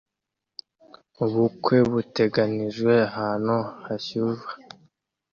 Ubukwe 1.23 1.77
buteganijwe 1.91 2.93
ahantu 3.07 3.57
hashyuha 3.85 4.49